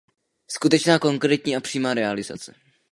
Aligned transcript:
Skutečná, 0.47 0.99
konkrétní 0.99 1.55
a 1.55 1.59
přímá 1.59 1.93
realizace. 1.93 2.53